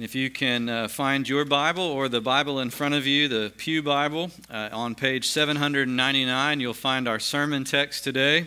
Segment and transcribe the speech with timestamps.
[0.00, 3.28] And if you can uh, find your Bible or the Bible in front of you,
[3.28, 8.46] the Pew Bible, uh, on page 799, you'll find our sermon text today,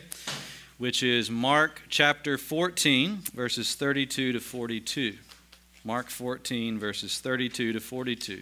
[0.80, 5.16] which is Mark chapter 14, verses 32 to 42.
[5.84, 8.42] Mark 14, verses 32 to 42.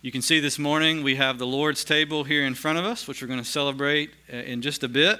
[0.00, 3.08] You can see this morning we have the Lord's table here in front of us,
[3.08, 5.18] which we're going to celebrate uh, in just a bit.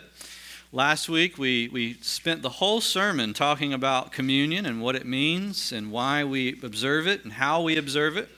[0.73, 5.73] Last week, we, we spent the whole sermon talking about communion and what it means
[5.73, 8.29] and why we observe it and how we observe it.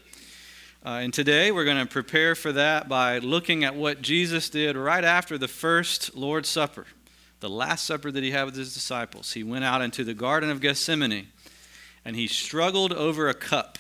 [0.83, 4.79] Uh, and today, we're going to prepare for that by looking at what Jesus did
[4.79, 6.87] right after the first Lord's Supper,
[7.41, 9.35] the last supper that he had with his disciples.
[9.35, 11.29] He went out into the Garden of Gethsemane
[12.03, 13.79] and he struggled over a cup.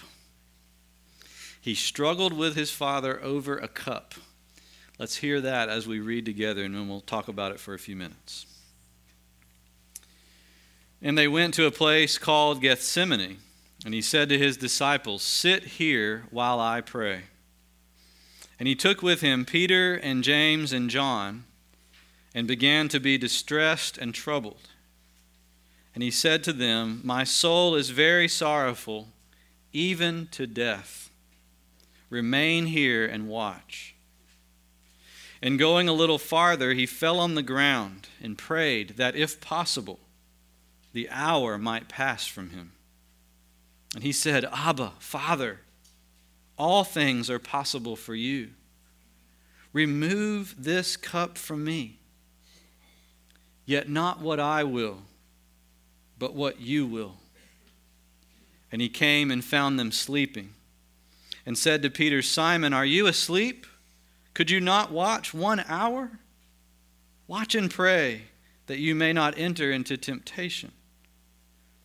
[1.58, 4.12] He struggled with his Father over a cup.
[4.98, 7.78] Let's hear that as we read together, and then we'll talk about it for a
[7.78, 8.46] few minutes.
[11.02, 13.38] And they went to a place called Gethsemane,
[13.84, 17.22] and he said to his disciples, Sit here while I pray.
[18.60, 21.44] And he took with him Peter and James and John,
[22.32, 24.68] and began to be distressed and troubled.
[25.92, 29.08] And he said to them, My soul is very sorrowful,
[29.72, 31.10] even to death.
[32.10, 33.96] Remain here and watch.
[35.42, 39.98] And going a little farther, he fell on the ground and prayed that, if possible,
[40.92, 42.72] the hour might pass from him.
[43.94, 45.60] And he said, Abba, Father,
[46.56, 48.50] all things are possible for you.
[49.72, 51.98] Remove this cup from me.
[53.64, 54.98] Yet not what I will,
[56.18, 57.16] but what you will.
[58.70, 60.54] And he came and found them sleeping,
[61.44, 63.66] and said to Peter, Simon, are you asleep?
[64.34, 66.10] Could you not watch one hour?
[67.26, 68.22] Watch and pray
[68.66, 70.72] that you may not enter into temptation.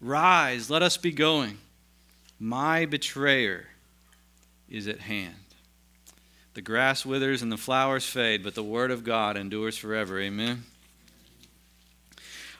[0.00, 1.58] Rise, let us be going.
[2.38, 3.66] My betrayer
[4.68, 5.34] is at hand.
[6.54, 10.18] The grass withers and the flowers fade, but the word of God endures forever.
[10.18, 10.64] Amen.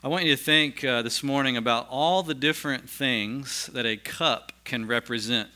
[0.03, 3.97] I want you to think uh, this morning about all the different things that a
[3.97, 5.49] cup can represent.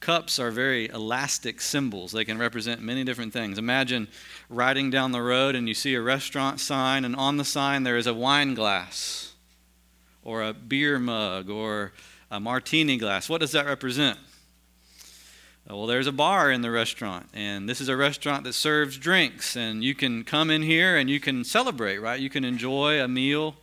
[0.00, 2.12] Cups are very elastic symbols.
[2.12, 3.58] They can represent many different things.
[3.58, 4.08] Imagine
[4.48, 7.96] riding down the road and you see a restaurant sign, and on the sign there
[7.96, 9.29] is a wine glass,
[10.24, 11.92] or a beer mug, or
[12.30, 13.28] a martini glass.
[13.28, 14.18] What does that represent?
[15.68, 18.96] Uh, well, there's a bar in the restaurant, and this is a restaurant that serves
[18.96, 22.18] drinks, and you can come in here and you can celebrate, right?
[22.18, 23.56] You can enjoy a meal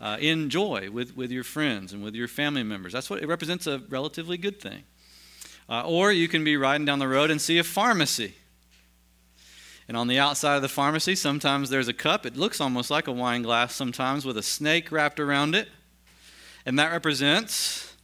[0.00, 2.92] uh, with, with your friends and with your family members.
[2.92, 4.82] That's what it represents a relatively good thing.
[5.68, 8.34] Uh, or you can be riding down the road and see a pharmacy.
[9.86, 12.26] And on the outside of the pharmacy, sometimes there's a cup.
[12.26, 15.68] It looks almost like a wine glass sometimes with a snake wrapped around it.
[16.64, 17.94] And that represents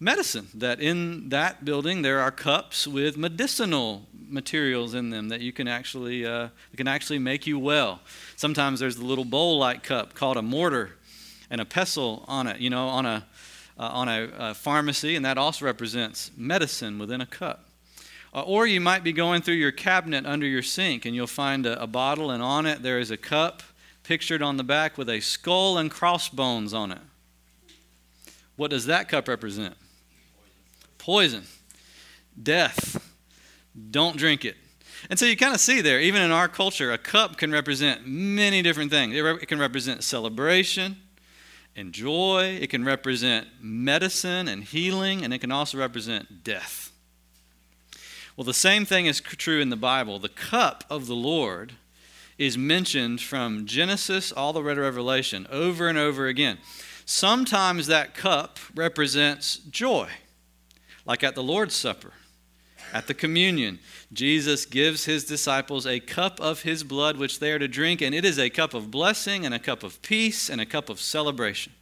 [0.00, 0.48] medicine.
[0.54, 5.68] That in that building there are cups with medicinal materials in them that you can
[5.68, 8.00] actually uh, can actually make you well.
[8.36, 10.96] Sometimes there's the little bowl-like cup called a mortar
[11.50, 12.60] and a pestle on it.
[12.60, 13.26] You know, on a
[13.78, 17.68] uh, on a, a, pharmacy, and that also represents medicine within a cup.
[18.34, 21.66] Uh, or you might be going through your cabinet under your sink, and you'll find
[21.66, 23.62] a, a bottle, and on it there is a cup
[24.02, 27.00] pictured on the back with a skull and crossbones on it.
[28.56, 29.74] What does that cup represent?
[30.98, 31.44] Poison,
[32.40, 33.12] death.
[33.90, 34.56] Don't drink it.
[35.10, 38.06] And so you kind of see there, even in our culture, a cup can represent
[38.06, 39.14] many different things.
[39.14, 40.96] It, re- it can represent celebration,
[41.76, 42.58] and joy.
[42.60, 46.90] It can represent medicine and healing, and it can also represent death.
[48.36, 50.18] Well, the same thing is true in the Bible.
[50.18, 51.74] The cup of the Lord
[52.38, 56.58] is mentioned from Genesis all the way to Revelation over and over again.
[57.08, 60.08] Sometimes that cup represents joy,
[61.06, 62.12] like at the Lord's Supper,
[62.92, 63.78] at the communion.
[64.12, 68.12] Jesus gives his disciples a cup of his blood which they are to drink, and
[68.12, 71.00] it is a cup of blessing and a cup of peace and a cup of
[71.00, 71.72] celebration.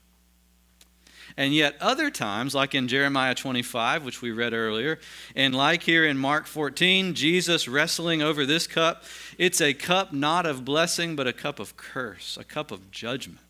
[1.39, 5.01] And yet, other times, like in Jeremiah 25, which we read earlier,
[5.35, 9.05] and like here in Mark 14, Jesus wrestling over this cup,
[9.39, 13.44] it's a cup not of blessing, but a cup of curse, a cup of judgment.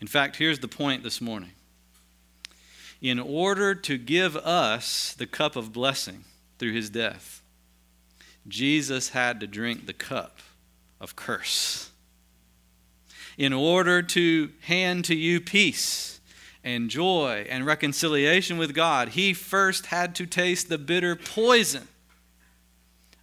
[0.00, 1.52] In fact, here's the point this morning
[3.00, 6.24] in order to give us the cup of blessing
[6.58, 7.42] through his death,
[8.46, 10.38] Jesus had to drink the cup
[11.00, 11.90] of curse.
[13.38, 16.20] In order to hand to you peace
[16.62, 21.88] and joy and reconciliation with God, he first had to taste the bitter poison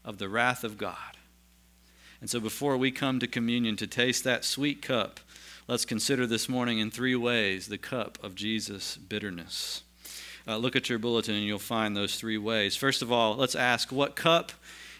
[0.03, 0.95] of the wrath of God.
[2.19, 5.19] And so, before we come to communion to taste that sweet cup,
[5.67, 9.83] let's consider this morning in three ways the cup of Jesus' bitterness.
[10.47, 12.75] Uh, look at your bulletin and you'll find those three ways.
[12.77, 14.53] First of all, let's ask what cup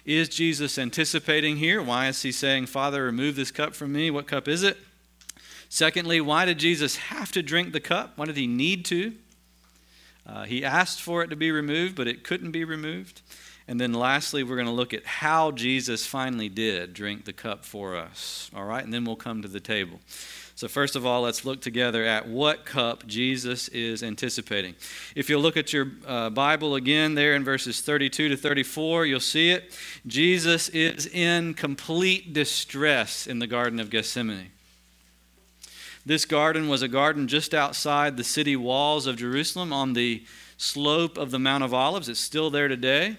[0.06, 1.82] is Jesus anticipating here?
[1.82, 4.12] Why is he saying, Father, remove this cup from me?
[4.12, 4.78] What cup is it?
[5.70, 8.14] Secondly, why did Jesus have to drink the cup?
[8.18, 9.14] Why did he need to?
[10.26, 13.22] Uh, he asked for it to be removed, but it couldn't be removed.
[13.70, 17.66] And then lastly, we're going to look at how Jesus finally did drink the cup
[17.66, 18.50] for us.
[18.56, 18.84] All right?
[18.84, 20.00] And then we'll come to the table.
[20.58, 24.74] So, first of all, let's look together at what cup Jesus is anticipating.
[25.14, 29.20] If you'll look at your uh, Bible again, there in verses 32 to 34, you'll
[29.20, 29.78] see it.
[30.08, 34.50] Jesus is in complete distress in the Garden of Gethsemane.
[36.04, 40.26] This garden was a garden just outside the city walls of Jerusalem on the
[40.58, 42.10] slope of the Mount of Olives.
[42.10, 43.18] It's still there today.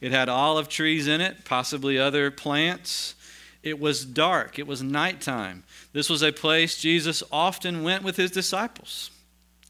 [0.00, 3.16] It had olive trees in it, possibly other plants.
[3.62, 5.64] It was dark, it was nighttime.
[5.92, 9.10] This was a place Jesus often went with his disciples,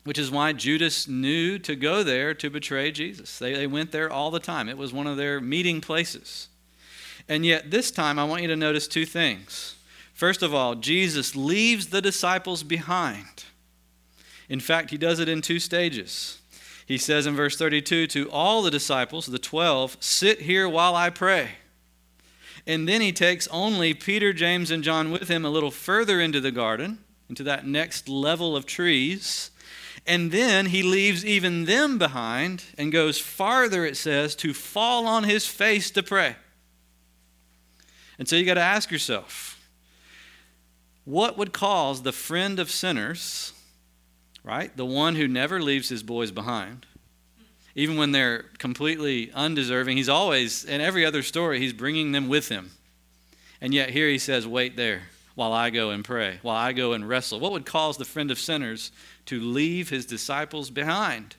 [0.04, 3.38] which is why Judas knew to go there to betray Jesus.
[3.38, 6.48] They, they went there all the time, it was one of their meeting places.
[7.28, 9.76] And yet, this time, I want you to notice two things.
[10.14, 13.44] First of all, Jesus leaves the disciples behind.
[14.48, 16.40] In fact, he does it in two stages.
[16.84, 21.08] He says in verse 32 to all the disciples, the 12, sit here while I
[21.08, 21.50] pray.
[22.66, 26.40] And then he takes only Peter, James, and John with him a little further into
[26.40, 26.98] the garden,
[27.28, 29.50] into that next level of trees.
[30.06, 35.24] And then he leaves even them behind and goes farther, it says, to fall on
[35.24, 36.36] his face to pray.
[38.18, 39.58] And so you got to ask yourself
[41.04, 43.52] what would cause the friend of sinners,
[44.44, 46.86] right, the one who never leaves his boys behind,
[47.74, 49.96] even when they're completely undeserving.
[49.96, 52.72] He's always, in every other story, he's bringing them with him.
[53.60, 55.02] And yet here he says, Wait there
[55.34, 57.40] while I go and pray, while I go and wrestle.
[57.40, 58.92] What would cause the friend of sinners
[59.26, 61.36] to leave his disciples behind?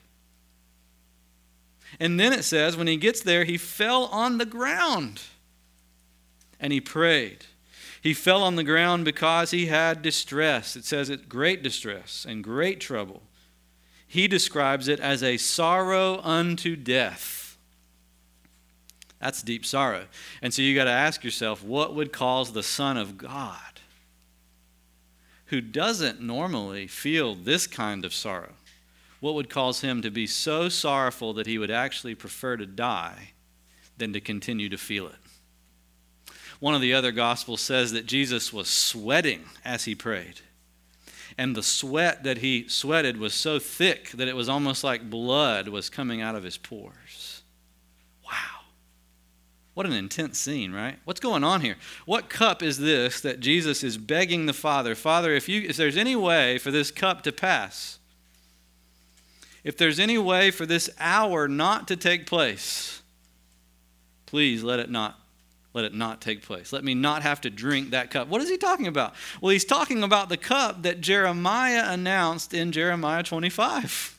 [2.00, 5.20] And then it says, when he gets there, he fell on the ground
[6.58, 7.44] and he prayed.
[8.00, 10.74] He fell on the ground because he had distress.
[10.74, 13.22] It says it great distress and great trouble
[14.12, 17.56] he describes it as a sorrow unto death.
[19.18, 20.04] That's deep sorrow.
[20.42, 23.80] And so you got to ask yourself what would cause the Son of God,
[25.46, 28.52] who doesn't normally feel this kind of sorrow,
[29.20, 33.30] what would cause him to be so sorrowful that he would actually prefer to die
[33.96, 36.34] than to continue to feel it?
[36.60, 40.42] One of the other Gospels says that Jesus was sweating as he prayed
[41.38, 45.68] and the sweat that he sweated was so thick that it was almost like blood
[45.68, 47.42] was coming out of his pores.
[48.24, 48.60] Wow.
[49.74, 50.98] What an intense scene, right?
[51.04, 51.76] What's going on here?
[52.04, 55.96] What cup is this that Jesus is begging the Father, Father, if, you, if there's
[55.96, 57.98] any way for this cup to pass,
[59.64, 63.02] if there's any way for this hour not to take place,
[64.26, 65.21] please let it not
[65.74, 66.72] let it not take place.
[66.72, 68.28] Let me not have to drink that cup.
[68.28, 69.14] What is he talking about?
[69.40, 74.18] Well, he's talking about the cup that Jeremiah announced in Jeremiah 25.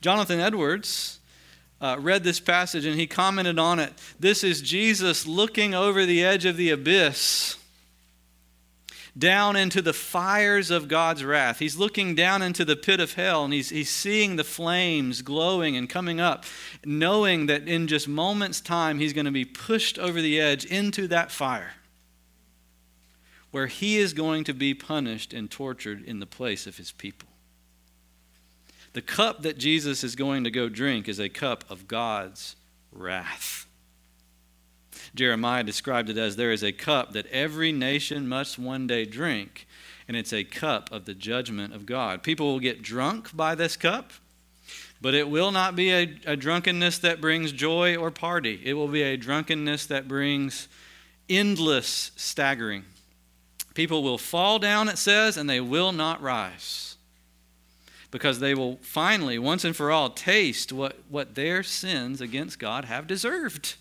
[0.00, 1.20] Jonathan Edwards
[1.80, 3.92] uh, read this passage and he commented on it.
[4.18, 7.56] This is Jesus looking over the edge of the abyss
[9.18, 11.58] down into the fires of God's wrath.
[11.58, 15.76] He's looking down into the pit of hell and he's, he's seeing the flames glowing
[15.76, 16.44] and coming up,
[16.84, 21.08] knowing that in just moments' time he's going to be pushed over the edge into
[21.08, 21.72] that fire
[23.56, 27.28] where he is going to be punished and tortured in the place of his people.
[28.92, 32.56] The cup that Jesus is going to go drink is a cup of God's
[32.92, 33.65] wrath.
[35.16, 39.66] Jeremiah described it as there is a cup that every nation must one day drink,
[40.06, 42.22] and it's a cup of the judgment of God.
[42.22, 44.12] People will get drunk by this cup,
[45.00, 48.60] but it will not be a, a drunkenness that brings joy or party.
[48.64, 50.68] It will be a drunkenness that brings
[51.28, 52.84] endless staggering.
[53.74, 56.96] People will fall down, it says, and they will not rise.
[58.10, 62.86] Because they will finally, once and for all, taste what, what their sins against God
[62.86, 63.74] have deserved.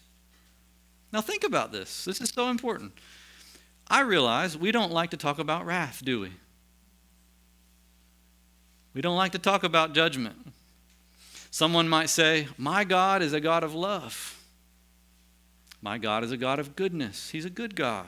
[1.11, 2.05] Now, think about this.
[2.05, 2.93] This is so important.
[3.87, 6.31] I realize we don't like to talk about wrath, do we?
[8.93, 10.35] We don't like to talk about judgment.
[11.51, 14.41] Someone might say, My God is a God of love.
[15.81, 17.29] My God is a God of goodness.
[17.29, 18.07] He's a good God.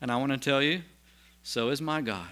[0.00, 0.82] And I want to tell you,
[1.42, 2.28] so is my God.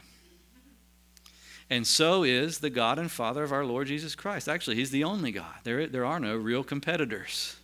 [1.69, 4.49] And so is the God and Father of our Lord Jesus Christ.
[4.49, 5.55] Actually, He's the only God.
[5.63, 7.57] There, there are no real competitors.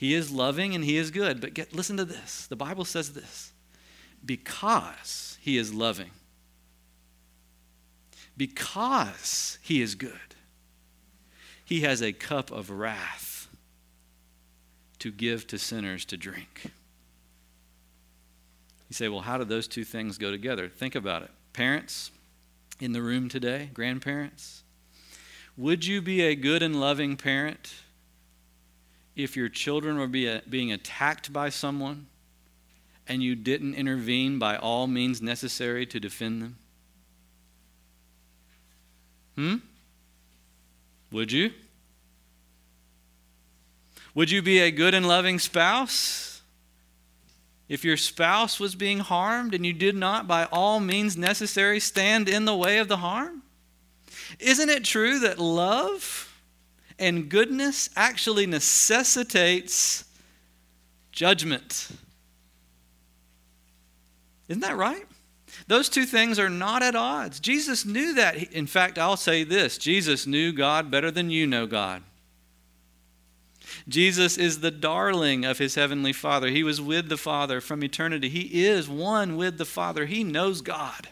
[0.00, 1.42] He is loving and He is good.
[1.42, 3.52] But get, listen to this the Bible says this
[4.24, 6.12] because He is loving,
[8.34, 10.34] because He is good,
[11.62, 13.48] He has a cup of wrath
[15.00, 16.62] to give to sinners to drink.
[18.88, 20.70] You say, well, how do those two things go together?
[20.70, 21.30] Think about it.
[21.52, 22.10] Parents
[22.80, 24.62] in the room today, grandparents,
[25.58, 27.79] would you be a good and loving parent
[29.22, 32.06] if your children were be being attacked by someone
[33.06, 36.58] and you didn't intervene by all means necessary to defend them?
[39.36, 39.56] Hmm?
[41.12, 41.50] Would you?
[44.14, 46.42] Would you be a good and loving spouse?
[47.68, 52.28] If your spouse was being harmed and you did not, by all means necessary, stand
[52.28, 53.42] in the way of the harm?
[54.38, 56.29] Isn't it true that love
[57.00, 60.04] and goodness actually necessitates
[61.10, 61.88] judgment?
[64.48, 65.06] Isn't that right?
[65.66, 67.40] Those two things are not at odds.
[67.40, 68.52] Jesus knew that.
[68.52, 72.02] In fact, I'll say this Jesus knew God better than you know God.
[73.88, 76.48] Jesus is the darling of his heavenly Father.
[76.48, 78.28] He was with the Father from eternity.
[78.28, 80.06] He is one with the Father.
[80.06, 81.08] He knows God.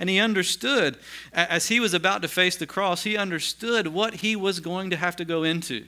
[0.00, 0.96] And he understood,
[1.32, 4.96] as he was about to face the cross, he understood what he was going to
[4.96, 5.84] have to go into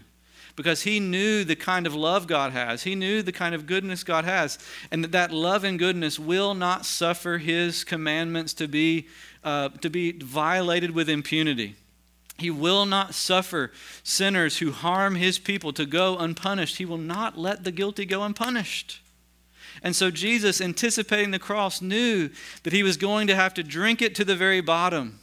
[0.55, 2.83] because he knew the kind of love God has.
[2.83, 4.59] He knew the kind of goodness God has.
[4.91, 9.09] And that that love and goodness will not suffer his commandments to be,
[9.43, 11.75] uh, to be violated with impunity.
[12.39, 16.77] He will not suffer sinners who harm his people to go unpunished.
[16.77, 19.02] He will not let the guilty go unpunished.
[19.83, 22.31] And so Jesus, anticipating the cross, knew
[22.63, 25.21] that he was going to have to drink it to the very bottom.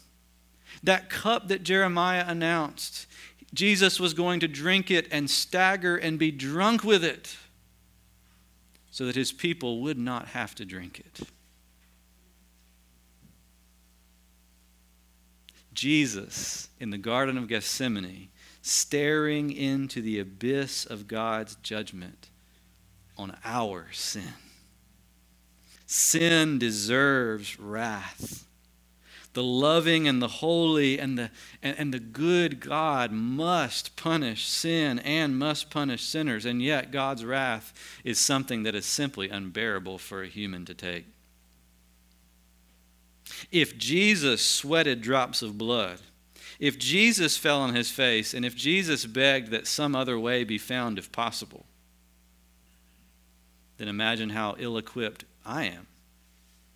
[0.84, 3.06] That cup that Jeremiah announced,
[3.54, 7.38] Jesus was going to drink it and stagger and be drunk with it
[8.92, 11.28] so that his people would not have to drink it.
[15.74, 18.30] Jesus in the Garden of Gethsemane,
[18.62, 22.30] staring into the abyss of God's judgment
[23.20, 24.34] on our sin.
[25.86, 28.46] Sin deserves wrath.
[29.34, 31.30] The loving and the holy and the,
[31.62, 37.24] and, and, the good God must punish sin and must punish sinners, and yet God's
[37.24, 37.74] wrath
[38.04, 41.06] is something that is simply unbearable for a human to take.
[43.52, 46.00] If Jesus sweated drops of blood,
[46.60, 50.58] if Jesus fell on his face, and if Jesus begged that some other way be
[50.58, 51.66] found if possible,
[53.80, 55.88] then imagine how ill equipped I am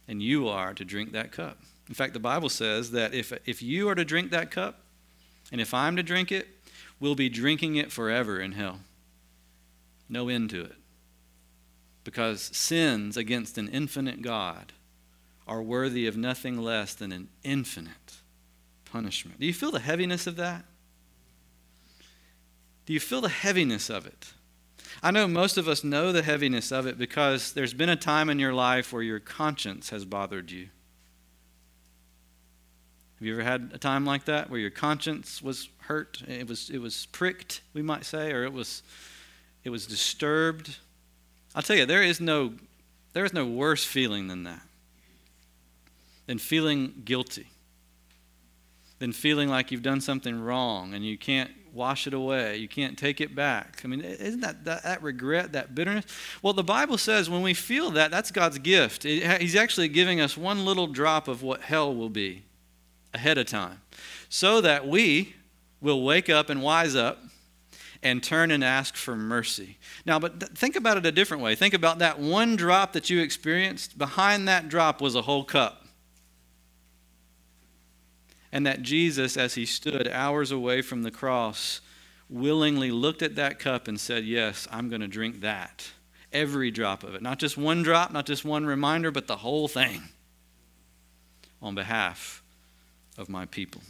[0.07, 1.59] and you are to drink that cup.
[1.87, 4.79] In fact, the Bible says that if, if you are to drink that cup,
[5.51, 6.47] and if I'm to drink it,
[6.99, 8.79] we'll be drinking it forever in hell.
[10.09, 10.75] No end to it.
[12.03, 14.73] Because sins against an infinite God
[15.47, 18.21] are worthy of nothing less than an infinite
[18.85, 19.39] punishment.
[19.39, 20.65] Do you feel the heaviness of that?
[22.85, 24.33] Do you feel the heaviness of it?
[25.01, 28.29] I know most of us know the heaviness of it because there's been a time
[28.29, 30.69] in your life where your conscience has bothered you.
[33.19, 36.21] Have you ever had a time like that where your conscience was hurt?
[36.27, 38.83] It was, it was pricked, we might say, or it was,
[39.63, 40.77] it was disturbed?
[41.55, 42.53] I'll tell you, there is no,
[43.13, 44.61] there is no worse feeling than that
[46.25, 47.47] than feeling guilty,
[48.99, 52.97] than feeling like you've done something wrong and you can't wash it away, you can't
[52.97, 53.81] take it back.
[53.83, 56.05] I mean, isn't that, that, that regret, that bitterness?
[56.41, 59.05] Well, the Bible says when we feel that, that's God's gift.
[59.05, 62.43] It, he's actually giving us one little drop of what hell will be
[63.13, 63.81] ahead of time
[64.29, 65.35] so that we
[65.81, 67.19] will wake up and wise up
[68.01, 69.77] and turn and ask for mercy.
[70.05, 71.55] Now, but th- think about it a different way.
[71.55, 73.97] Think about that one drop that you experienced.
[73.97, 75.82] Behind that drop was a whole cup
[78.53, 81.81] and that Jesus, as he stood hours away from the cross,
[82.29, 85.89] willingly looked at that cup and said, Yes, I'm going to drink that.
[86.31, 87.23] Every drop of it.
[87.23, 90.03] Not just one drop, not just one reminder, but the whole thing
[91.63, 92.43] on behalf
[93.17, 93.81] of my people.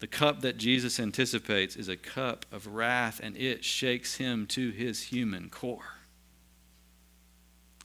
[0.00, 4.70] The cup that Jesus anticipates is a cup of wrath, and it shakes him to
[4.70, 5.94] his human core.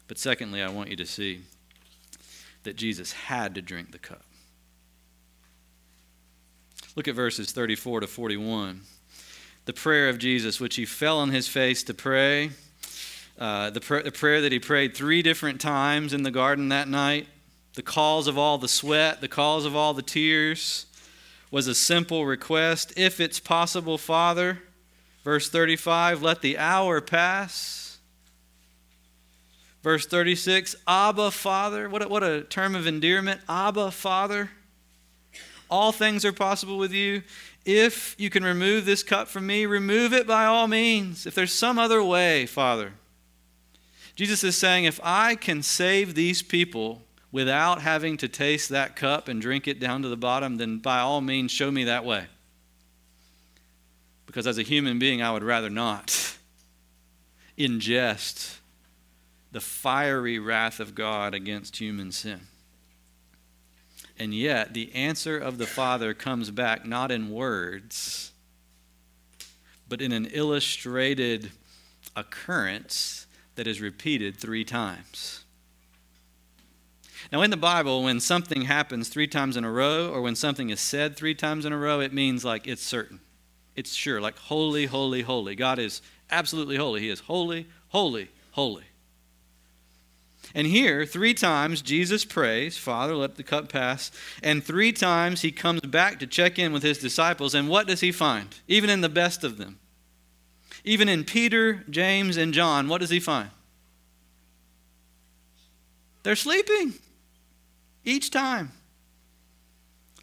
[0.09, 1.43] But secondly, I want you to see
[2.63, 4.23] that Jesus had to drink the cup.
[6.95, 8.81] Look at verses 34 to 41.
[9.65, 12.51] The prayer of Jesus, which he fell on his face to pray.
[13.39, 16.88] Uh, the, pr- the prayer that he prayed three different times in the garden that
[16.88, 17.27] night.
[17.73, 20.85] The cause of all the sweat, the cause of all the tears
[21.50, 22.93] was a simple request.
[22.95, 24.59] If it's possible, Father,
[25.23, 27.97] verse 35, let the hour pass.
[29.81, 31.89] Verse 36, Abba, Father.
[31.89, 33.41] What a, what a term of endearment.
[33.50, 34.51] Abba, Father.
[35.73, 37.23] All things are possible with you.
[37.65, 41.25] If you can remove this cup from me, remove it by all means.
[41.25, 42.93] If there's some other way, Father.
[44.15, 47.01] Jesus is saying, if I can save these people
[47.31, 50.99] without having to taste that cup and drink it down to the bottom, then by
[50.99, 52.27] all means show me that way.
[54.27, 56.37] Because as a human being, I would rather not
[57.57, 58.57] ingest
[59.51, 62.41] the fiery wrath of God against human sin.
[64.17, 68.32] And yet, the answer of the Father comes back not in words,
[69.89, 71.51] but in an illustrated
[72.15, 75.43] occurrence that is repeated three times.
[77.32, 80.70] Now, in the Bible, when something happens three times in a row, or when something
[80.70, 83.20] is said three times in a row, it means like it's certain.
[83.75, 85.55] It's sure, like holy, holy, holy.
[85.55, 87.01] God is absolutely holy.
[87.01, 88.84] He is holy, holy, holy.
[90.55, 94.12] And here, three times, Jesus prays, Father, let the cup pass.
[94.43, 97.55] And three times he comes back to check in with his disciples.
[97.55, 98.55] And what does he find?
[98.67, 99.79] Even in the best of them.
[100.83, 103.50] Even in Peter, James, and John, what does he find?
[106.22, 106.93] They're sleeping
[108.05, 108.72] each time.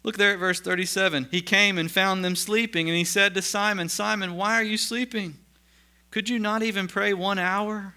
[0.03, 1.27] Look there at verse 37.
[1.29, 4.77] He came and found them sleeping, and he said to Simon, Simon, why are you
[4.77, 5.35] sleeping?
[6.09, 7.95] Could you not even pray one hour?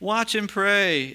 [0.00, 1.14] Watch and pray,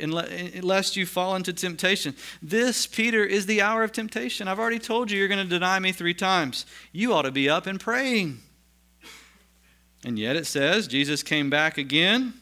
[0.62, 2.15] lest you fall into temptation.
[2.39, 4.48] This, Peter, is the hour of temptation.
[4.48, 6.68] I've already told you you're going to deny me three times.
[6.92, 8.41] You ought to be up and praying.
[10.06, 12.36] And yet it says, Jesus came back again,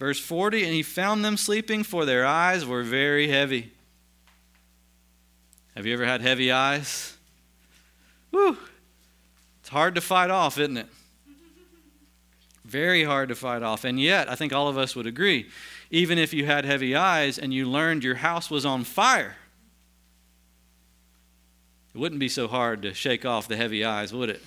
[0.00, 3.70] verse 40, and he found them sleeping, for their eyes were very heavy.
[5.76, 7.16] Have you ever had heavy eyes?
[8.30, 8.58] Whew.
[9.60, 10.88] It's hard to fight off, isn't it?
[12.64, 13.84] Very hard to fight off.
[13.84, 15.48] And yet, I think all of us would agree
[15.94, 19.36] even if you had heavy eyes and you learned your house was on fire,
[21.94, 24.42] it wouldn't be so hard to shake off the heavy eyes, would it?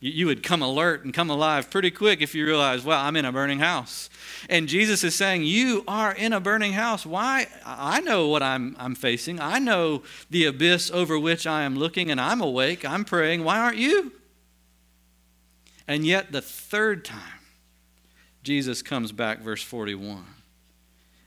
[0.00, 3.26] You would come alert and come alive pretty quick if you realize, well, I'm in
[3.26, 4.08] a burning house.
[4.48, 7.04] And Jesus is saying, You are in a burning house.
[7.04, 7.48] Why?
[7.64, 9.38] I know what I'm, I'm facing.
[9.40, 12.82] I know the abyss over which I am looking, and I'm awake.
[12.82, 13.44] I'm praying.
[13.44, 14.12] Why aren't you?
[15.86, 17.40] And yet, the third time,
[18.42, 20.35] Jesus comes back, verse 41.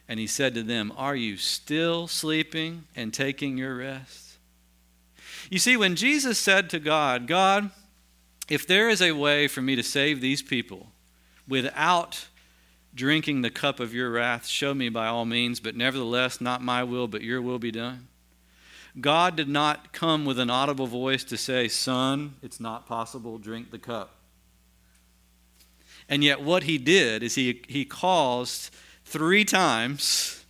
[0.09, 4.37] And he said to them, Are you still sleeping and taking your rest?
[5.51, 7.69] You see, when Jesus said to God, God,
[8.49, 10.87] if there is a way for me to save these people
[11.47, 12.27] without
[12.95, 16.83] drinking the cup of your wrath, show me by all means, but nevertheless, not my
[16.83, 18.07] will, but your will be done.
[18.99, 23.69] God did not come with an audible voice to say, Son, it's not possible, drink
[23.69, 24.15] the cup.
[26.09, 28.71] And yet, what he did is he, he caused
[29.09, 30.45] three times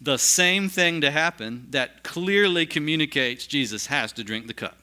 [0.00, 4.76] the same thing to happen that clearly communicates Jesus has to drink the cup.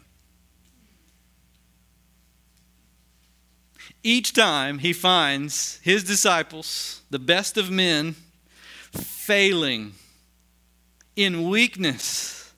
[4.02, 8.16] Each time he finds his disciples, the best of men,
[8.92, 9.94] failing
[11.16, 12.54] in weakness,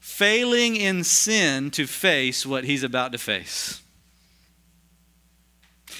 [0.00, 3.81] failing in sin to face what he's about to face.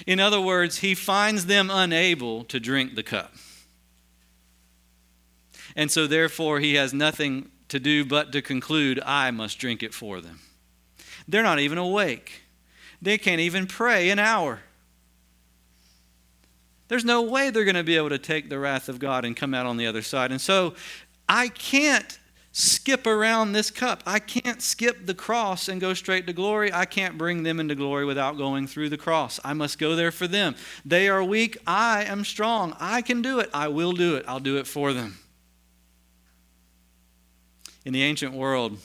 [0.07, 3.33] In other words, he finds them unable to drink the cup.
[5.75, 9.95] And so, therefore, he has nothing to do but to conclude, I must drink it
[9.95, 10.41] for them.
[11.27, 12.43] They're not even awake,
[13.01, 14.61] they can't even pray an hour.
[16.89, 19.35] There's no way they're going to be able to take the wrath of God and
[19.35, 20.31] come out on the other side.
[20.31, 20.75] And so,
[21.27, 22.19] I can't
[22.53, 24.03] skip around this cup.
[24.07, 26.73] I can't skip the cross and go straight to glory.
[26.73, 29.41] I can't bring them into glory without going through the cross.
[29.43, 30.55] I must go there for them.
[30.85, 31.57] They are weak.
[31.67, 32.77] I am strong.
[32.79, 33.49] I can do it.
[33.55, 34.25] I will do it.
[34.29, 35.19] I'll do it for them.
[37.85, 38.79] In the ancient world,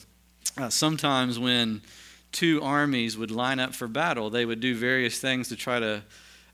[0.56, 1.82] uh, sometimes when
[2.32, 6.02] two armies would line up for battle, they would do various things to try to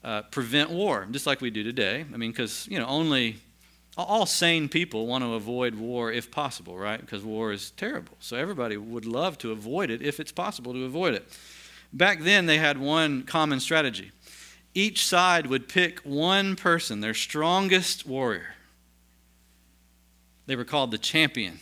[0.03, 2.05] uh, prevent war, just like we do today.
[2.13, 3.37] I mean, because, you know, only
[3.97, 7.01] all sane people want to avoid war if possible, right?
[7.01, 8.17] Because war is terrible.
[8.21, 11.29] So everybody would love to avoid it if it's possible to avoid it.
[11.93, 14.11] Back then, they had one common strategy.
[14.75, 18.57] Each side would pick one person, their strongest warrior.
[20.47, 21.61] They were called the champion.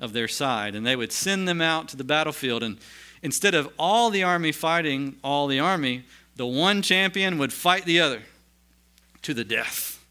[0.00, 2.64] of their side, and they would send them out to the battlefield.
[2.64, 2.78] And
[3.22, 6.02] instead of all the army fighting all the army,
[6.34, 8.22] the one champion would fight the other
[9.22, 10.01] to the death.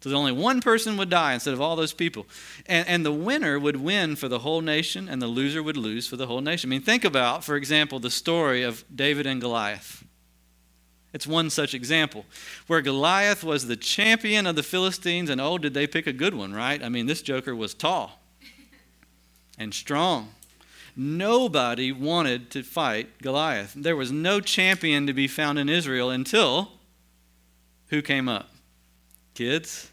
[0.00, 2.26] So only one person would die instead of all those people.
[2.66, 6.06] And, and the winner would win for the whole nation, and the loser would lose
[6.06, 6.68] for the whole nation.
[6.68, 10.04] I mean, think about, for example, the story of David and Goliath.
[11.12, 12.24] It's one such example
[12.66, 16.34] where Goliath was the champion of the Philistines, and oh, did they pick a good
[16.34, 16.82] one, right?
[16.82, 18.20] I mean, this joker was tall
[19.58, 20.34] and strong.
[20.96, 23.74] Nobody wanted to fight Goliath.
[23.76, 26.72] There was no champion to be found in Israel until
[27.88, 28.50] who came up?
[29.34, 29.89] Kids?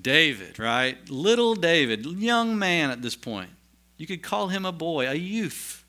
[0.00, 0.96] David, right?
[1.10, 3.50] Little David, young man at this point.
[3.98, 5.84] You could call him a boy, a youth.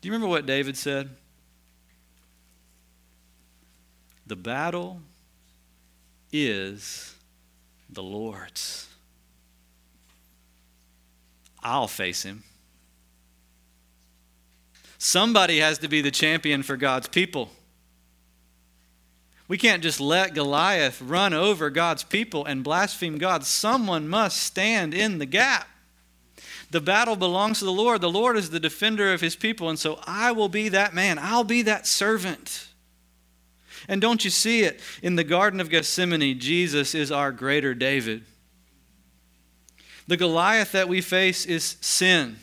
[0.00, 1.10] Do you remember what David said?
[4.26, 5.00] The battle
[6.32, 7.14] is
[7.90, 8.88] the Lord's.
[11.62, 12.44] I'll face him.
[14.98, 17.50] Somebody has to be the champion for God's people.
[19.54, 23.44] We can't just let Goliath run over God's people and blaspheme God.
[23.44, 25.68] Someone must stand in the gap.
[26.72, 28.00] The battle belongs to the Lord.
[28.00, 29.68] The Lord is the defender of his people.
[29.68, 31.20] And so I will be that man.
[31.20, 32.66] I'll be that servant.
[33.86, 34.80] And don't you see it?
[35.04, 38.24] In the Garden of Gethsemane, Jesus is our greater David.
[40.08, 42.38] The Goliath that we face is sin.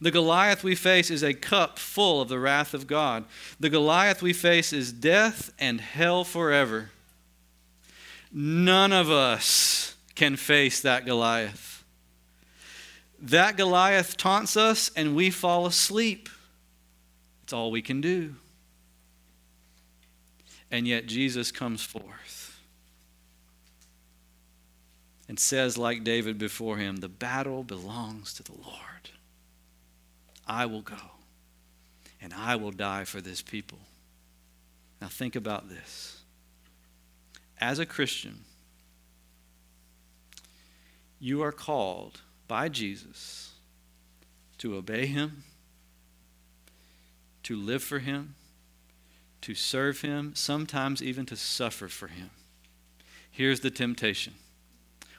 [0.00, 3.24] The Goliath we face is a cup full of the wrath of God.
[3.60, 6.90] The Goliath we face is death and hell forever.
[8.32, 11.84] None of us can face that Goliath.
[13.20, 16.28] That Goliath taunts us and we fall asleep.
[17.44, 18.34] It's all we can do.
[20.70, 22.60] And yet Jesus comes forth
[25.28, 29.10] and says, like David before him, the battle belongs to the Lord.
[30.46, 30.96] I will go
[32.20, 33.78] and I will die for this people.
[35.00, 36.22] Now, think about this.
[37.60, 38.40] As a Christian,
[41.18, 43.52] you are called by Jesus
[44.58, 45.44] to obey him,
[47.42, 48.34] to live for him,
[49.44, 52.30] to serve Him, sometimes even to suffer for Him.
[53.30, 54.32] Here's the temptation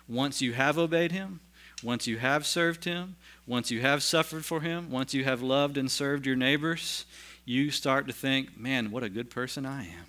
[0.07, 1.41] once you have obeyed Him,
[1.83, 5.77] once you have served Him, once you have suffered for Him, once you have loved
[5.77, 7.05] and served your neighbors,
[7.45, 10.05] you start to think, man, what a good person I am.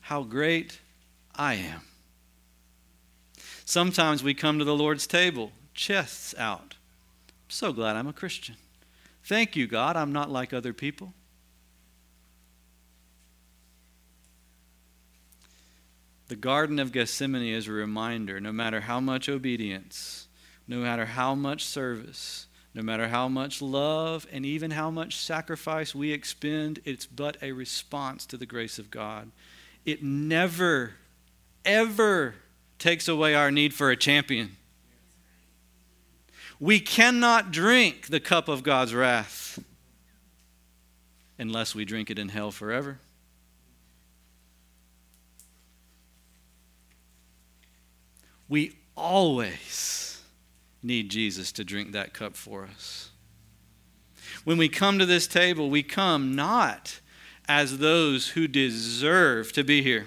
[0.00, 0.80] How great
[1.34, 1.82] I am.
[3.64, 6.74] Sometimes we come to the Lord's table, chests out.
[7.28, 8.56] I'm so glad I'm a Christian.
[9.24, 9.96] Thank you, God.
[9.96, 11.14] I'm not like other people.
[16.28, 20.26] The Garden of Gethsemane is a reminder no matter how much obedience,
[20.66, 25.94] no matter how much service, no matter how much love, and even how much sacrifice
[25.94, 29.30] we expend, it's but a response to the grace of God.
[29.84, 30.94] It never,
[31.64, 32.34] ever
[32.78, 34.56] takes away our need for a champion.
[36.58, 39.62] We cannot drink the cup of God's wrath
[41.38, 42.98] unless we drink it in hell forever.
[48.54, 50.22] We always
[50.80, 53.10] need Jesus to drink that cup for us.
[54.44, 57.00] When we come to this table, we come not
[57.48, 60.06] as those who deserve to be here.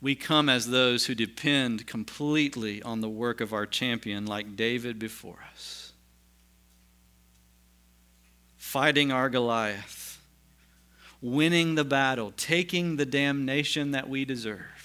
[0.00, 4.98] We come as those who depend completely on the work of our champion, like David
[4.98, 5.92] before us.
[8.56, 10.20] Fighting our Goliath,
[11.22, 14.77] winning the battle, taking the damnation that we deserve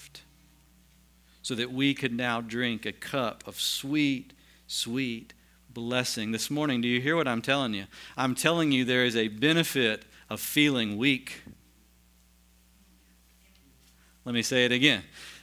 [1.44, 4.32] so that we could now drink a cup of sweet,
[4.66, 5.34] sweet
[5.68, 6.32] blessing.
[6.32, 7.84] This morning, do you hear what I'm telling you?
[8.16, 11.42] I'm telling you there is a benefit of feeling weak.
[14.24, 15.02] Let me say it again.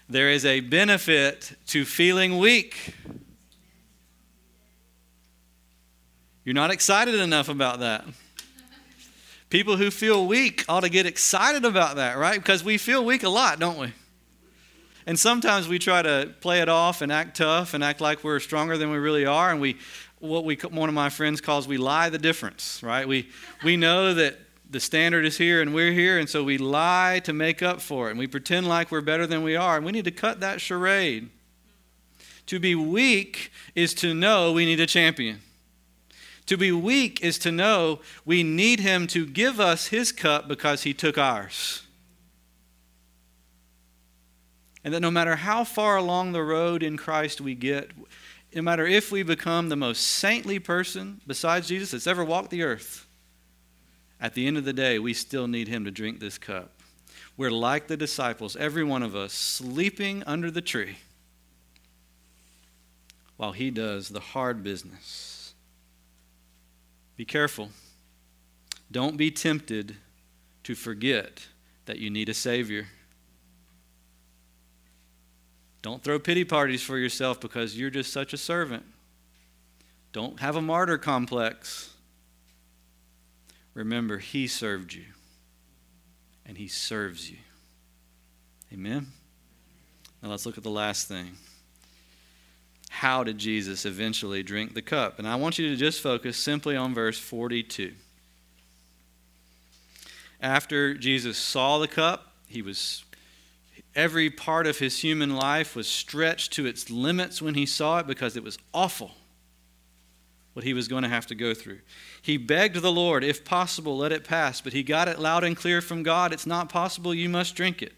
[0.10, 2.96] There is a benefit to feeling weak.
[6.44, 8.06] You're not excited enough about that.
[9.52, 12.40] People who feel weak ought to get excited about that, right?
[12.40, 13.94] Because we feel weak a lot, don't we?
[15.06, 18.40] And sometimes we try to play it off and act tough and act like we're
[18.40, 19.52] stronger than we really are.
[19.52, 19.78] And we,
[20.20, 23.08] what we, one of my friends calls, we lie the difference, right?
[23.08, 23.30] We,
[23.64, 27.34] we know that the standard is here and we're here, and so we lie to
[27.34, 28.12] make up for it.
[28.12, 29.76] And we pretend like we're better than we are.
[29.78, 31.30] And we need to cut that charade.
[32.48, 35.42] To be weak is to know we need a champion.
[36.48, 40.84] To be weak is to know we need him to give us his cup because
[40.84, 41.84] he took ours.
[44.84, 47.92] And that no matter how far along the road in Christ we get,
[48.54, 52.64] no matter if we become the most saintly person besides Jesus that's ever walked the
[52.64, 53.08] earth,
[54.20, 56.82] at the end of the day, we still need him to drink this cup.
[57.38, 60.98] We're like the disciples, every one of us, sleeping under the tree
[63.38, 65.56] while he does the hard business.
[67.18, 67.70] Be careful.
[68.92, 69.96] Don't be tempted
[70.64, 71.48] to forget
[71.86, 72.88] that you need a Savior.
[75.82, 78.84] Don't throw pity parties for yourself because you're just such a servant.
[80.14, 81.94] Don't have a martyr complex.
[83.74, 85.06] Remember, He served you,
[86.46, 87.38] and He serves you.
[88.74, 89.08] Amen?
[90.22, 91.32] Now let's look at the last thing.
[92.90, 95.18] How did Jesus eventually drink the cup?
[95.18, 97.94] And I want you to just focus simply on verse 42.
[100.42, 103.04] After Jesus saw the cup, he was
[103.96, 108.08] every part of his human life was stretched to its limits when he saw it
[108.08, 109.12] because it was awful
[110.54, 111.80] what he was going to have to go through.
[112.22, 115.56] He begged the Lord, if possible, let it pass, but he got it loud and
[115.56, 117.94] clear from God it's not possible, you must drink it.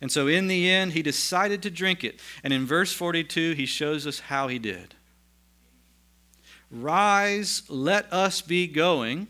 [0.00, 2.20] And so in the end, he decided to drink it.
[2.44, 4.94] And in verse 42, he shows us how he did.
[6.70, 9.28] Rise, let us be going.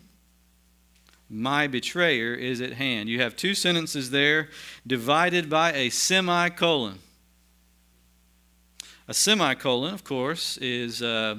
[1.28, 3.08] My betrayer is at hand.
[3.08, 4.48] You have two sentences there
[4.86, 6.98] divided by a semicolon.
[9.08, 11.36] A semicolon, of course, is uh,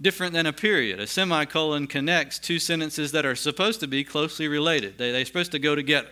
[0.00, 1.00] different than a period.
[1.00, 5.52] A semicolon connects two sentences that are supposed to be closely related, they, they're supposed
[5.52, 6.10] to go together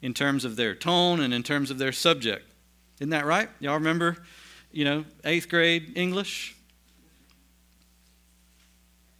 [0.00, 2.44] in terms of their tone and in terms of their subject.
[2.98, 3.48] Isn't that right?
[3.60, 4.16] Y'all remember,
[4.72, 6.56] you know, eighth grade English?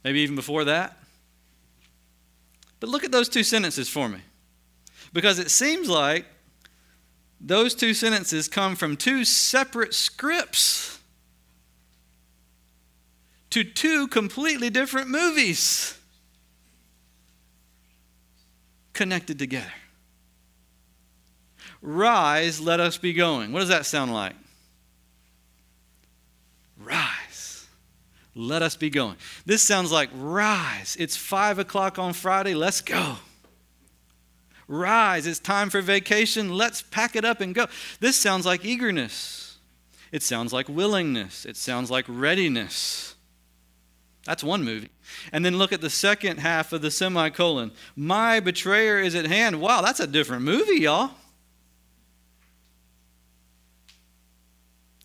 [0.03, 0.97] Maybe even before that?
[2.83, 4.19] But look at those two sentences for me.
[5.13, 6.25] Because it seems like
[7.39, 10.99] those two sentences come from two separate scripts
[13.51, 15.97] to two completely different movies
[18.91, 19.71] connected together.
[21.81, 23.53] Rise, let us be going.
[23.53, 24.35] What does that sound like?
[26.77, 26.99] Rise,
[28.35, 29.15] let us be going.
[29.45, 30.95] This sounds like rise.
[30.99, 33.17] It's five o'clock on Friday, let's go.
[34.67, 37.67] Rise, it's time for vacation, let's pack it up and go.
[37.99, 39.57] This sounds like eagerness.
[40.11, 41.45] It sounds like willingness.
[41.45, 43.15] It sounds like readiness.
[44.25, 44.89] That's one movie.
[45.31, 47.71] And then look at the second half of the semicolon.
[47.95, 49.59] My betrayer is at hand.
[49.59, 51.11] Wow, that's a different movie, y'all.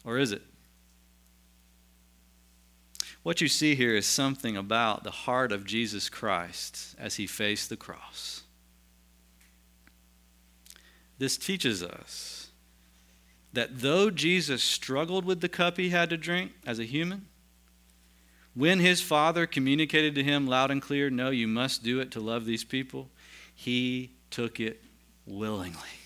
[0.05, 0.43] Or is it?
[3.29, 7.69] What you see here is something about the heart of Jesus Christ as he faced
[7.69, 8.45] the cross.
[11.19, 12.49] This teaches us
[13.53, 17.27] that though Jesus struggled with the cup he had to drink as a human,
[18.55, 22.21] when his father communicated to him loud and clear, No, you must do it to
[22.21, 23.11] love these people,
[23.55, 24.83] he took it
[25.27, 25.99] willingly.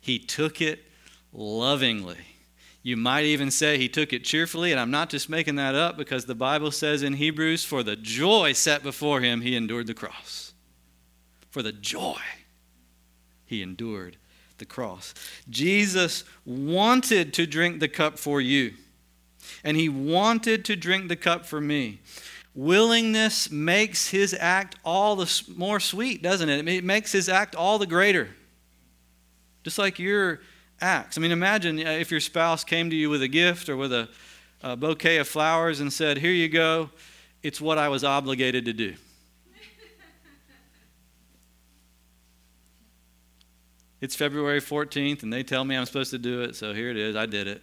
[0.00, 0.84] He took it
[1.32, 2.35] lovingly.
[2.86, 5.96] You might even say he took it cheerfully, and I'm not just making that up
[5.96, 9.92] because the Bible says in Hebrews, for the joy set before him, he endured the
[9.92, 10.54] cross.
[11.50, 12.20] For the joy,
[13.44, 14.18] he endured
[14.58, 15.14] the cross.
[15.50, 18.74] Jesus wanted to drink the cup for you,
[19.64, 21.98] and he wanted to drink the cup for me.
[22.54, 26.68] Willingness makes his act all the more sweet, doesn't it?
[26.68, 28.28] It makes his act all the greater.
[29.64, 30.40] Just like you're
[30.80, 31.18] acts.
[31.18, 33.92] I mean, imagine uh, if your spouse came to you with a gift or with
[33.92, 34.08] a,
[34.62, 36.90] a bouquet of flowers and said, Here you go,
[37.42, 38.94] it's what I was obligated to do.
[44.00, 46.96] it's February 14th, and they tell me I'm supposed to do it, so here it
[46.96, 47.16] is.
[47.16, 47.62] I did it.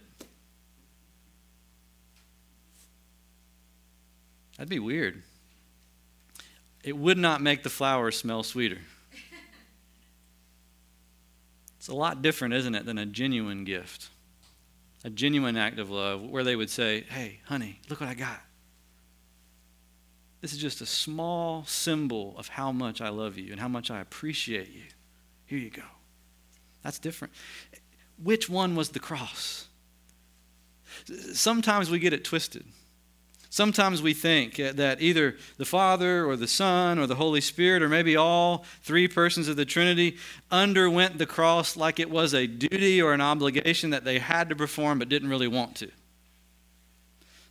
[4.56, 5.22] That'd be weird.
[6.84, 8.78] It would not make the flowers smell sweeter.
[11.84, 14.08] It's a lot different, isn't it, than a genuine gift?
[15.04, 18.40] A genuine act of love where they would say, Hey, honey, look what I got.
[20.40, 23.90] This is just a small symbol of how much I love you and how much
[23.90, 24.84] I appreciate you.
[25.44, 25.82] Here you go.
[26.82, 27.34] That's different.
[28.16, 29.68] Which one was the cross?
[31.34, 32.64] Sometimes we get it twisted.
[33.54, 37.84] Sometimes we think uh, that either the Father or the Son or the Holy Spirit
[37.84, 40.16] or maybe all three persons of the Trinity
[40.50, 44.56] underwent the cross like it was a duty or an obligation that they had to
[44.56, 45.88] perform but didn't really want to.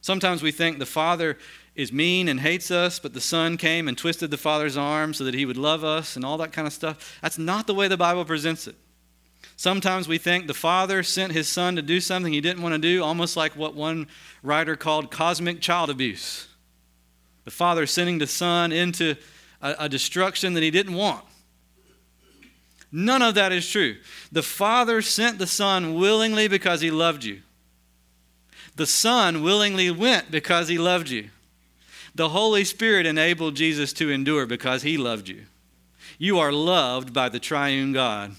[0.01, 1.37] Sometimes we think the Father
[1.73, 5.23] is mean and hates us, but the Son came and twisted the Father's arm so
[5.23, 7.17] that he would love us and all that kind of stuff.
[7.21, 8.75] That's not the way the Bible presents it.
[9.55, 12.79] Sometimes we think the Father sent his Son to do something he didn't want to
[12.79, 14.07] do, almost like what one
[14.41, 16.47] writer called cosmic child abuse.
[17.45, 19.15] The Father sending the Son into
[19.61, 21.23] a, a destruction that he didn't want.
[22.91, 23.97] None of that is true.
[24.31, 27.41] The Father sent the Son willingly because he loved you.
[28.75, 31.29] The Son willingly went because he loved you.
[32.15, 35.45] The Holy Spirit enabled Jesus to endure because he loved you.
[36.19, 38.35] You are loved by the triune God.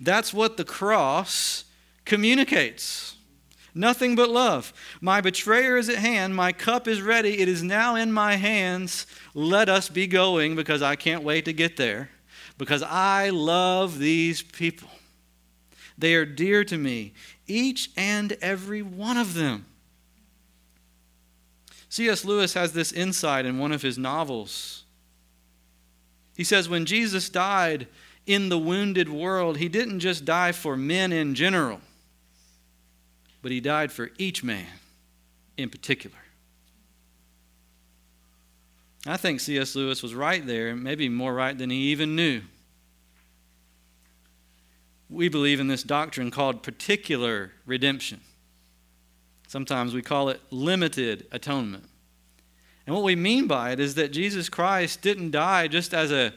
[0.00, 1.64] That's what the cross
[2.04, 3.16] communicates.
[3.74, 4.72] Nothing but love.
[5.00, 6.36] My betrayer is at hand.
[6.36, 7.40] My cup is ready.
[7.40, 9.06] It is now in my hands.
[9.34, 12.10] Let us be going because I can't wait to get there.
[12.56, 14.88] Because I love these people.
[15.98, 17.14] They are dear to me,
[17.46, 19.66] each and every one of them.
[21.88, 22.24] C.S.
[22.24, 24.84] Lewis has this insight in one of his novels.
[26.36, 27.86] He says, When Jesus died
[28.26, 31.80] in the wounded world, he didn't just die for men in general,
[33.42, 34.66] but he died for each man
[35.56, 36.16] in particular.
[39.06, 39.76] I think C.S.
[39.76, 42.40] Lewis was right there, maybe more right than he even knew.
[45.10, 48.20] We believe in this doctrine called particular redemption.
[49.46, 51.84] Sometimes we call it limited atonement.
[52.86, 56.32] And what we mean by it is that Jesus Christ didn't die just as a,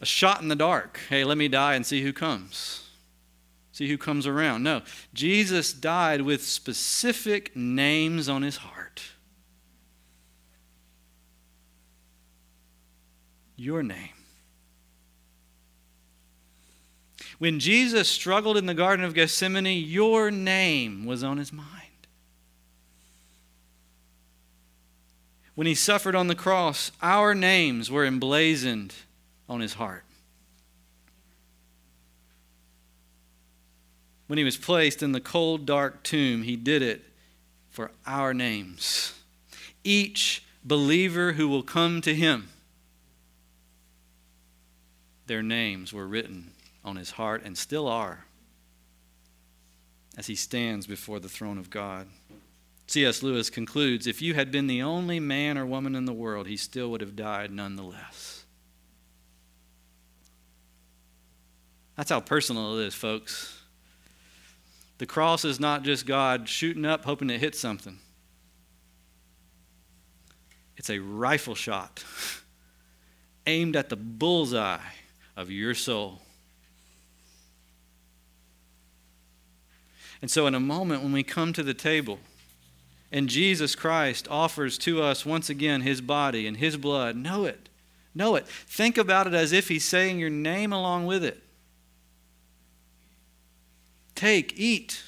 [0.00, 1.00] a shot in the dark.
[1.08, 2.82] Hey, let me die and see who comes.
[3.72, 4.62] See who comes around.
[4.62, 4.82] No,
[5.12, 9.02] Jesus died with specific names on his heart.
[13.56, 14.10] Your name.
[17.38, 21.70] When Jesus struggled in the Garden of Gethsemane, your name was on his mind.
[25.54, 28.94] When he suffered on the cross, our names were emblazoned
[29.48, 30.04] on his heart.
[34.26, 37.02] When he was placed in the cold, dark tomb, he did it
[37.70, 39.14] for our names.
[39.84, 42.48] Each believer who will come to him,
[45.26, 46.52] their names were written
[46.84, 48.24] on his heart and still are
[50.16, 52.08] as he stands before the throne of God.
[52.86, 53.22] C.S.
[53.22, 56.56] Lewis concludes if you had been the only man or woman in the world, he
[56.56, 58.35] still would have died nonetheless.
[61.96, 63.60] That's how personal it is, folks.
[64.98, 67.98] The cross is not just God shooting up, hoping to hit something,
[70.76, 72.04] it's a rifle shot
[73.46, 74.78] aimed at the bullseye
[75.36, 76.20] of your soul.
[80.22, 82.18] And so, in a moment when we come to the table,
[83.12, 87.68] and Jesus Christ offers to us once again his body and his blood, know it.
[88.14, 88.46] Know it.
[88.46, 91.42] Think about it as if he's saying your name along with it.
[94.16, 95.02] Take, eat.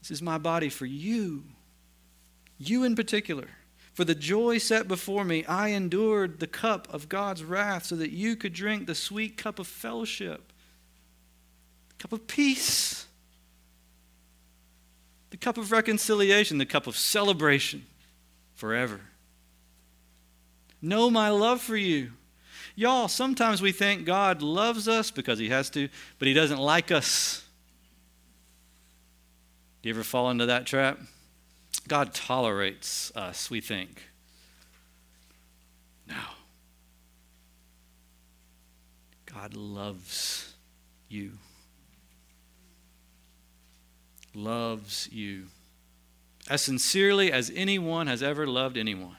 [0.00, 1.44] This is my body for you.
[2.58, 3.48] You in particular.
[3.94, 8.10] For the joy set before me, I endured the cup of God's wrath so that
[8.10, 10.52] you could drink the sweet cup of fellowship
[11.88, 13.06] the cup of peace,
[15.30, 17.86] the cup of reconciliation, the cup of celebration
[18.54, 19.00] forever.
[20.82, 22.12] Know my love for you.
[22.76, 26.92] Y'all, sometimes we think God loves us because he has to, but he doesn't like
[26.92, 27.42] us.
[29.82, 31.00] Do you ever fall into that trap?
[31.88, 34.02] God tolerates us, we think.
[36.06, 36.16] No.
[39.24, 40.54] God loves
[41.08, 41.32] you
[44.36, 45.46] loves you
[46.48, 49.16] as sincerely as anyone has ever loved anyone.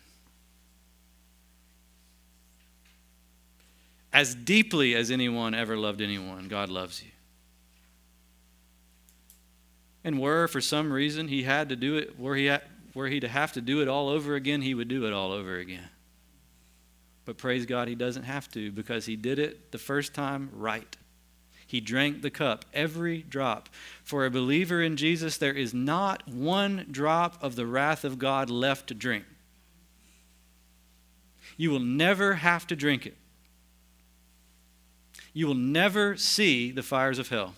[4.13, 7.11] As deeply as anyone ever loved anyone, God loves you.
[10.03, 12.55] And were for some reason he had to do it, were he,
[12.93, 15.31] were he to have to do it all over again, he would do it all
[15.31, 15.89] over again.
[17.25, 20.95] But praise God, he doesn't have to because he did it the first time right.
[21.67, 23.67] He drank the cup, every drop.
[24.01, 28.49] For a believer in Jesus, there is not one drop of the wrath of God
[28.49, 29.25] left to drink.
[31.57, 33.17] You will never have to drink it.
[35.37, 37.53] You will never see the fires of hell.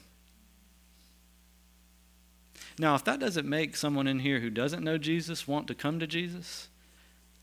[2.77, 5.97] Now, if that doesn't make someone in here who doesn't know Jesus want to come
[6.01, 6.67] to Jesus,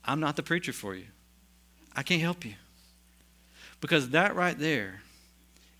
[0.04, 1.06] I'm not the preacher for you.
[1.94, 2.52] I can't help you.
[3.80, 5.00] Because that right there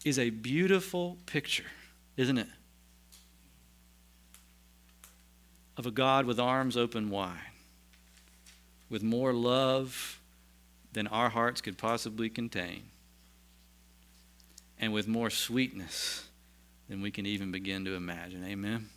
[0.06, 1.70] is a beautiful picture,
[2.16, 2.48] isn't it?
[5.76, 7.52] Of a God with arms open wide,
[8.88, 10.18] with more love
[10.94, 12.84] than our hearts could possibly contain,
[14.78, 16.28] and with more sweetness
[16.88, 18.44] than we can even begin to imagine.
[18.44, 18.88] Amen.